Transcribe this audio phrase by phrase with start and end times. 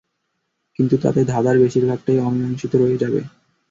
[0.79, 3.19] কিন্তু তাতে ধাঁধার বেশিরভাগটাই অমীমাংসিত রয়ে যাবে।